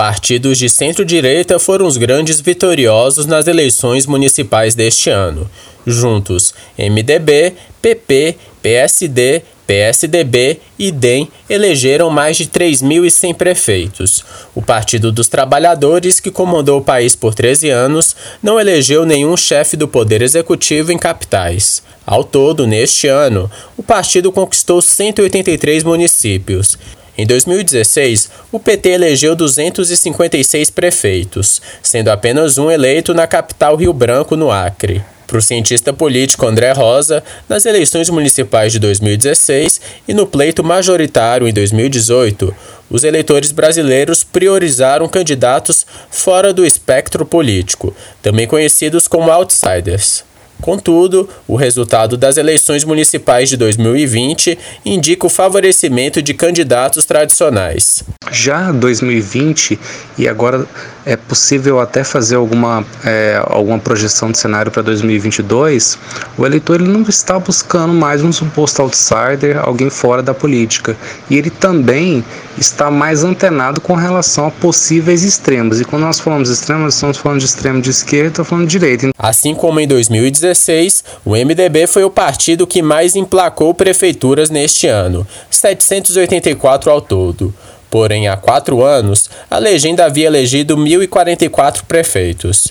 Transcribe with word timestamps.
Partidos 0.00 0.56
de 0.56 0.70
centro-direita 0.70 1.58
foram 1.58 1.86
os 1.86 1.98
grandes 1.98 2.40
vitoriosos 2.40 3.26
nas 3.26 3.46
eleições 3.46 4.06
municipais 4.06 4.74
deste 4.74 5.10
ano. 5.10 5.46
Juntos, 5.86 6.54
MDB, 6.78 7.52
PP, 7.82 8.36
PSD, 8.62 9.42
PSDB 9.66 10.58
e 10.78 10.90
DEM 10.90 11.28
elegeram 11.50 12.08
mais 12.08 12.38
de 12.38 12.46
3.100 12.46 13.34
prefeitos. 13.34 14.24
O 14.54 14.62
Partido 14.62 15.12
dos 15.12 15.28
Trabalhadores, 15.28 16.18
que 16.18 16.30
comandou 16.30 16.78
o 16.78 16.84
país 16.84 17.14
por 17.14 17.34
13 17.34 17.68
anos, 17.68 18.16
não 18.42 18.58
elegeu 18.58 19.04
nenhum 19.04 19.36
chefe 19.36 19.76
do 19.76 19.86
Poder 19.86 20.22
Executivo 20.22 20.90
em 20.90 20.96
capitais. 20.96 21.82
Ao 22.06 22.24
todo, 22.24 22.66
neste 22.66 23.06
ano, 23.06 23.50
o 23.76 23.82
partido 23.82 24.32
conquistou 24.32 24.80
183 24.80 25.84
municípios 25.84 26.78
em 27.20 27.26
2016, 27.26 28.30
o 28.50 28.58
PT 28.58 28.88
elegeu 28.88 29.36
256 29.36 30.70
prefeitos, 30.70 31.60
sendo 31.82 32.08
apenas 32.08 32.56
um 32.56 32.70
eleito 32.70 33.12
na 33.12 33.26
capital 33.26 33.76
Rio 33.76 33.92
Branco, 33.92 34.36
no 34.36 34.50
Acre. 34.50 35.04
Para 35.26 35.36
o 35.36 35.42
cientista 35.42 35.92
político 35.92 36.46
André 36.46 36.72
Rosa, 36.72 37.22
nas 37.46 37.66
eleições 37.66 38.08
municipais 38.08 38.72
de 38.72 38.78
2016 38.78 39.80
e 40.08 40.14
no 40.14 40.26
pleito 40.26 40.64
majoritário 40.64 41.46
em 41.46 41.52
2018, 41.52 42.54
os 42.90 43.04
eleitores 43.04 43.52
brasileiros 43.52 44.24
priorizaram 44.24 45.06
candidatos 45.06 45.86
fora 46.10 46.54
do 46.54 46.64
espectro 46.64 47.26
político, 47.26 47.94
também 48.22 48.46
conhecidos 48.46 49.06
como 49.06 49.30
outsiders. 49.30 50.24
Contudo, 50.60 51.28
o 51.48 51.56
resultado 51.56 52.16
das 52.16 52.36
eleições 52.36 52.84
municipais 52.84 53.48
de 53.48 53.56
2020 53.56 54.58
indica 54.84 55.26
o 55.26 55.30
favorecimento 55.30 56.22
de 56.22 56.34
candidatos 56.34 57.04
tradicionais. 57.04 58.04
Já 58.30 58.70
2020 58.70 59.78
e 60.18 60.28
agora 60.28 60.66
é 61.04 61.16
possível 61.16 61.80
até 61.80 62.04
fazer 62.04 62.36
alguma, 62.36 62.84
é, 63.04 63.40
alguma 63.46 63.78
projeção 63.78 64.30
de 64.30 64.38
cenário 64.38 64.70
para 64.70 64.82
2022, 64.82 65.98
o 66.36 66.44
eleitor 66.44 66.80
ele 66.80 66.90
não 66.90 67.02
está 67.02 67.38
buscando 67.38 67.92
mais 67.92 68.22
um 68.22 68.32
suposto 68.32 68.82
outsider, 68.82 69.58
alguém 69.58 69.90
fora 69.90 70.22
da 70.22 70.34
política. 70.34 70.96
E 71.28 71.36
ele 71.36 71.50
também 71.50 72.24
está 72.58 72.90
mais 72.90 73.24
antenado 73.24 73.80
com 73.80 73.94
relação 73.94 74.46
a 74.46 74.50
possíveis 74.50 75.22
extremos. 75.22 75.80
E 75.80 75.84
quando 75.84 76.02
nós 76.02 76.20
falamos 76.20 76.50
extremos, 76.50 76.94
estamos 76.94 77.16
falando 77.16 77.38
de 77.38 77.46
extremo 77.46 77.80
de 77.80 77.90
esquerda, 77.90 78.44
falando 78.44 78.66
de 78.66 78.78
direita. 78.78 79.10
Assim 79.18 79.54
como 79.54 79.80
em 79.80 79.88
2016, 79.88 81.04
o 81.24 81.32
MDB 81.32 81.86
foi 81.86 82.04
o 82.04 82.10
partido 82.10 82.66
que 82.66 82.82
mais 82.82 83.16
emplacou 83.16 83.72
prefeituras 83.74 84.50
neste 84.50 84.86
ano, 84.86 85.26
784 85.50 86.90
ao 86.90 87.00
todo. 87.00 87.54
Porém, 87.90 88.28
há 88.28 88.36
quatro 88.36 88.82
anos, 88.84 89.28
a 89.50 89.58
legenda 89.58 90.04
havia 90.04 90.28
elegido 90.28 90.76
1.044 90.76 91.82
prefeitos. 91.86 92.68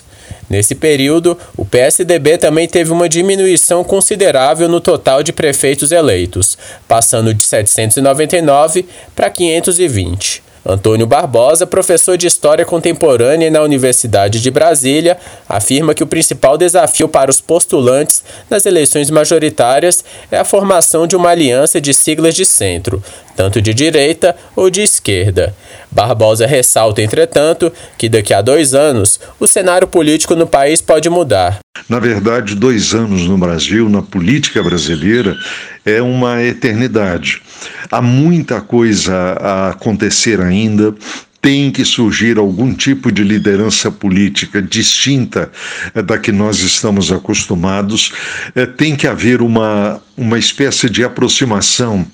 Nesse 0.48 0.74
período, 0.74 1.38
o 1.56 1.64
PSDB 1.64 2.38
também 2.38 2.66
teve 2.66 2.90
uma 2.90 3.08
diminuição 3.08 3.84
considerável 3.84 4.68
no 4.68 4.80
total 4.80 5.22
de 5.22 5.32
prefeitos 5.32 5.92
eleitos, 5.92 6.58
passando 6.88 7.32
de 7.32 7.44
799 7.44 8.84
para 9.14 9.30
520. 9.30 10.49
Antônio 10.64 11.06
Barbosa, 11.06 11.66
professor 11.66 12.18
de 12.18 12.26
História 12.26 12.64
Contemporânea 12.64 13.50
na 13.50 13.62
Universidade 13.62 14.40
de 14.40 14.50
Brasília, 14.50 15.16
afirma 15.48 15.94
que 15.94 16.02
o 16.02 16.06
principal 16.06 16.58
desafio 16.58 17.08
para 17.08 17.30
os 17.30 17.40
postulantes 17.40 18.22
nas 18.48 18.66
eleições 18.66 19.10
majoritárias 19.10 20.04
é 20.30 20.38
a 20.38 20.44
formação 20.44 21.06
de 21.06 21.16
uma 21.16 21.30
aliança 21.30 21.80
de 21.80 21.94
siglas 21.94 22.34
de 22.34 22.44
centro, 22.44 23.02
tanto 23.34 23.62
de 23.62 23.72
direita 23.72 24.36
ou 24.54 24.68
de 24.68 24.82
esquerda. 24.82 25.54
Barbosa 25.90 26.46
ressalta, 26.46 27.00
entretanto, 27.00 27.72
que 27.96 28.08
daqui 28.08 28.34
a 28.34 28.42
dois 28.42 28.74
anos 28.74 29.18
o 29.40 29.48
cenário 29.48 29.88
político 29.88 30.34
no 30.34 30.46
país 30.46 30.82
pode 30.82 31.08
mudar. 31.08 31.58
Na 31.88 31.98
verdade, 31.98 32.54
dois 32.54 32.94
anos 32.94 33.26
no 33.26 33.36
Brasil, 33.36 33.88
na 33.88 34.02
política 34.02 34.62
brasileira, 34.62 35.36
é 35.84 36.00
uma 36.00 36.42
eternidade. 36.42 37.42
Há 37.90 38.00
muita 38.00 38.60
coisa 38.60 39.14
a 39.40 39.70
acontecer 39.70 40.40
ainda, 40.40 40.94
tem 41.40 41.70
que 41.70 41.84
surgir 41.84 42.36
algum 42.38 42.74
tipo 42.74 43.10
de 43.10 43.24
liderança 43.24 43.90
política 43.90 44.60
distinta 44.60 45.50
eh, 45.94 46.02
da 46.02 46.18
que 46.18 46.30
nós 46.30 46.60
estamos 46.60 47.10
acostumados, 47.10 48.12
eh, 48.54 48.66
tem 48.66 48.94
que 48.94 49.06
haver 49.06 49.40
uma, 49.40 50.02
uma 50.16 50.38
espécie 50.38 50.90
de 50.90 51.02
aproximação 51.02 52.06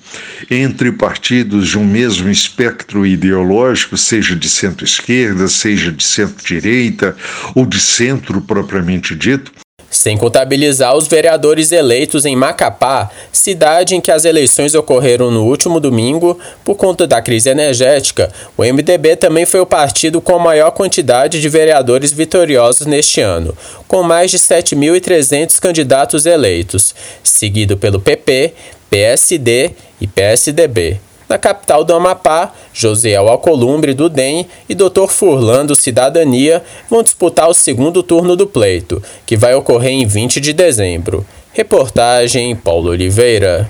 entre 0.49 0.93
partidos 0.93 1.67
de 1.67 1.77
um 1.77 1.85
mesmo 1.85 2.29
espectro 2.29 3.05
ideológico, 3.05 3.97
seja 3.97 4.35
de 4.35 4.49
centro-esquerda, 4.49 5.47
seja 5.49 5.91
de 5.91 6.03
centro-direita 6.03 7.15
ou 7.53 7.65
de 7.65 7.81
centro 7.81 8.39
propriamente 8.39 9.13
dito, 9.13 9.51
sem 9.89 10.17
contabilizar 10.17 10.95
os 10.95 11.07
vereadores 11.07 11.71
eleitos 11.71 12.25
em 12.25 12.35
Macapá, 12.35 13.09
cidade 13.31 13.95
em 13.95 14.01
que 14.01 14.11
as 14.11 14.25
eleições 14.25 14.75
ocorreram 14.75 15.31
no 15.31 15.45
último 15.45 15.79
domingo 15.79 16.37
por 16.63 16.75
conta 16.75 17.07
da 17.07 17.21
crise 17.21 17.49
energética, 17.49 18.31
o 18.57 18.63
MDB 18.63 19.15
também 19.15 19.45
foi 19.45 19.59
o 19.59 19.65
partido 19.65 20.19
com 20.19 20.35
a 20.35 20.39
maior 20.39 20.71
quantidade 20.71 21.39
de 21.39 21.49
vereadores 21.49 22.11
vitoriosos 22.11 22.85
neste 22.85 23.21
ano, 23.21 23.55
com 23.87 24.03
mais 24.03 24.31
de 24.31 24.37
7.300 24.37 25.59
candidatos 25.59 26.25
eleitos, 26.25 26.93
seguido 27.23 27.77
pelo 27.77 27.99
PP, 27.99 28.53
PSD 28.89 29.71
e 29.99 30.07
PSDB. 30.07 31.06
Na 31.29 31.37
capital 31.37 31.83
do 31.83 31.93
Amapá, 31.93 32.53
Josiel 32.73 33.27
Alcolumbre 33.27 33.93
do 33.93 34.07
DEM 34.07 34.47
e 34.69 34.73
Dr. 34.73 35.07
Furlan 35.09 35.65
do 35.65 35.75
Cidadania 35.75 36.63
vão 36.89 37.03
disputar 37.03 37.49
o 37.49 37.53
segundo 37.53 38.01
turno 38.01 38.35
do 38.35 38.47
pleito, 38.47 39.03
que 39.25 39.35
vai 39.35 39.53
ocorrer 39.53 39.91
em 39.91 40.05
20 40.05 40.39
de 40.39 40.53
dezembro. 40.53 41.25
Reportagem 41.51 42.55
Paulo 42.55 42.91
Oliveira. 42.91 43.69